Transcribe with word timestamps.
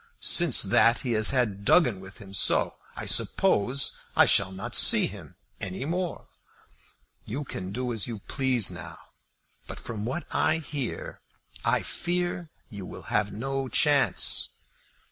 Since 0.19 0.63
that 0.63 1.01
he 1.01 1.11
has 1.11 1.29
had 1.29 1.63
Duggin 1.63 1.99
with 1.99 2.17
him; 2.17 2.33
so, 2.33 2.77
I 2.95 3.05
suppose, 3.05 3.99
I 4.15 4.25
shall 4.25 4.51
not 4.51 4.73
see 4.75 5.05
him 5.05 5.35
any 5.59 5.85
more. 5.85 6.27
You 7.25 7.43
can 7.43 7.71
do 7.71 7.93
as 7.93 8.07
you 8.07 8.17
please 8.17 8.71
now; 8.71 8.97
but, 9.67 9.79
from 9.79 10.03
what 10.03 10.25
I 10.33 10.57
hear, 10.57 11.21
I 11.63 11.83
fear 11.83 12.49
you 12.71 12.83
will 12.83 13.13
have 13.13 13.31
no 13.31 13.67
chance." 13.69 14.55